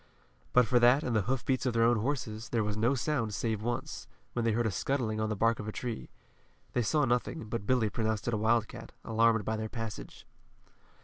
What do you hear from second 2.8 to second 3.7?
sound save